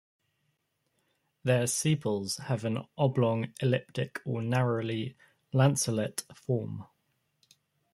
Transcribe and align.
Their 1.43 1.67
sepals 1.67 2.37
have 2.37 2.65
an 2.65 2.87
oblong, 2.97 3.53
elliptic, 3.61 4.19
or 4.25 4.41
narrowly 4.41 5.15
lanceolate 5.53 6.23
form. 6.33 6.87